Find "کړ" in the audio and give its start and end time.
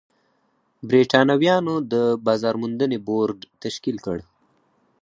4.05-4.17